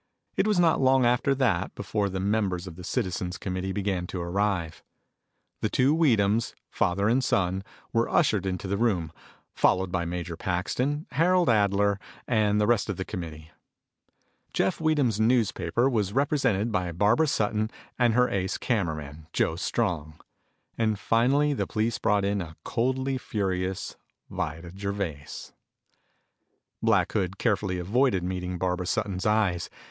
It 0.35 0.47
was 0.47 0.59
not 0.59 0.81
long 0.81 1.05
after 1.05 1.35
that 1.35 1.75
before 1.75 2.09
the 2.09 2.19
members 2.19 2.65
of 2.65 2.75
the 2.75 2.83
citizens 2.83 3.37
committee 3.37 3.71
began 3.71 4.07
to 4.07 4.19
arrive. 4.19 4.81
The 5.61 5.69
two 5.69 5.95
Weedhams, 5.95 6.55
father 6.71 7.07
and 7.07 7.23
son, 7.23 7.63
were 7.93 8.09
ushered 8.09 8.47
into 8.47 8.67
the 8.67 8.77
room, 8.77 9.11
followed 9.53 9.91
by 9.91 10.05
Major 10.05 10.35
Paxton, 10.35 11.05
Harold 11.11 11.49
Adler, 11.49 11.99
and 12.27 12.59
the 12.59 12.65
rest 12.65 12.89
of 12.89 12.97
the 12.97 13.05
committee. 13.05 13.51
Jeff 14.53 14.81
Weedham's 14.81 15.19
newspaper 15.19 15.87
was 15.87 16.13
represented 16.13 16.71
by 16.71 16.91
Barbara 16.91 17.27
Sutton 17.27 17.69
and 17.99 18.15
her 18.15 18.27
ace 18.27 18.57
cameraman, 18.57 19.27
Joe 19.33 19.55
Strong. 19.55 20.19
And 20.79 20.97
finally 20.97 21.53
the 21.53 21.67
police 21.67 21.99
brought 21.99 22.25
in 22.25 22.41
a 22.41 22.55
coldly 22.63 23.19
furious 23.19 23.97
Vida 24.31 24.71
Gervais. 24.75 25.51
Black 26.81 27.11
Hood 27.11 27.37
carefully 27.37 27.77
avoided 27.77 28.23
meeting 28.23 28.57
Barbara 28.57 28.87
Sutton's 28.87 29.27
eyes. 29.27 29.69